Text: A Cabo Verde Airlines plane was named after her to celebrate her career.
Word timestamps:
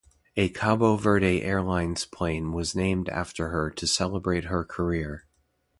A 0.35 0.49
Cabo 0.49 0.95
Verde 0.95 1.43
Airlines 1.43 2.05
plane 2.07 2.53
was 2.53 2.73
named 2.75 3.07
after 3.09 3.49
her 3.49 3.69
to 3.69 3.85
celebrate 3.85 4.45
her 4.45 4.63
career. 4.65 5.27